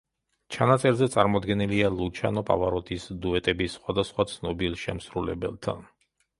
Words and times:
ჩანაწერზე 0.53 1.07
წარმოდგენილია 1.15 1.91
ლუჩანო 1.99 2.45
პავაროტის 2.49 3.07
დუეტები 3.27 3.69
სხვადასხვა 3.77 4.29
ცნობილ 4.35 4.83
შემსრულებელთან. 4.89 5.89